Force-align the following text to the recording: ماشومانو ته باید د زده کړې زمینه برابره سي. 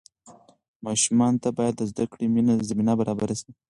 ماشومانو 0.85 1.41
ته 1.43 1.49
باید 1.57 1.75
د 1.77 1.81
زده 1.91 2.05
کړې 2.11 2.25
زمینه 2.69 2.93
برابره 2.99 3.35
سي. 3.41 3.51